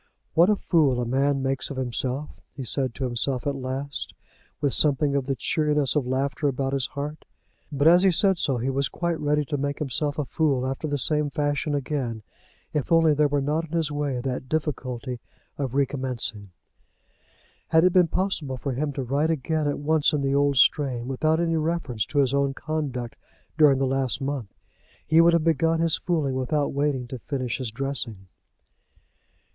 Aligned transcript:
"What 0.33 0.49
a 0.49 0.55
fool 0.55 0.99
a 0.99 1.05
man 1.05 1.43
makes 1.43 1.69
of 1.69 1.77
himself," 1.77 2.41
he 2.55 2.63
said 2.65 2.95
to 2.95 3.03
himself 3.03 3.45
at 3.45 3.53
last, 3.55 4.15
with 4.59 4.73
something 4.73 5.15
of 5.15 5.27
the 5.27 5.35
cheeriness 5.35 5.95
of 5.95 6.07
laughter 6.07 6.47
about 6.47 6.73
his 6.73 6.87
heart. 6.87 7.23
But 7.71 7.87
as 7.87 8.01
he 8.01 8.11
said 8.11 8.39
so 8.39 8.57
he 8.57 8.71
was 8.71 8.89
quite 8.89 9.19
ready 9.19 9.45
to 9.45 9.57
make 9.59 9.77
himself 9.77 10.17
a 10.17 10.25
fool 10.25 10.65
after 10.65 10.87
the 10.87 10.97
same 10.97 11.29
fashion 11.29 11.75
again, 11.75 12.23
if 12.73 12.91
only 12.91 13.13
there 13.13 13.27
were 13.27 13.41
not 13.43 13.65
in 13.65 13.73
his 13.73 13.91
way 13.91 14.19
that 14.19 14.49
difficulty 14.49 15.19
of 15.59 15.75
recommencing. 15.75 16.49
Had 17.67 17.83
it 17.83 17.93
been 17.93 18.07
possible 18.07 18.57
for 18.57 18.71
him 18.71 18.91
to 18.93 19.03
write 19.03 19.29
again 19.29 19.67
at 19.67 19.77
once 19.77 20.13
in 20.13 20.23
the 20.23 20.33
old 20.33 20.57
strain, 20.57 21.07
without 21.07 21.39
any 21.39 21.57
reference 21.57 22.07
to 22.07 22.17
his 22.17 22.33
own 22.33 22.55
conduct 22.55 23.17
during 23.55 23.77
the 23.77 23.85
last 23.85 24.19
month, 24.19 24.51
he 25.05 25.21
would 25.21 25.33
have 25.33 25.43
begun 25.43 25.79
his 25.79 25.97
fooling 25.97 26.33
without 26.33 26.73
waiting 26.73 27.05
to 27.07 27.19
finish 27.19 27.59
his 27.59 27.69
dressing. 27.69 28.25